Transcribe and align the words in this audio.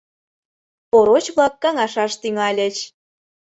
Ороч-влак 0.97 1.53
каҥашаш 1.63 2.13
тӱҥальыч. 2.21 2.75